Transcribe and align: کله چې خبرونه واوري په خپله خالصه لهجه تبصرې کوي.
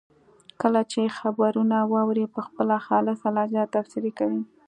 کله 0.61 0.81
چې 0.91 1.15
خبرونه 1.17 1.77
واوري 1.93 2.25
په 2.35 2.39
خپله 2.47 2.75
خالصه 2.85 3.27
لهجه 3.35 3.63
تبصرې 3.73 4.11
کوي. 4.19 4.41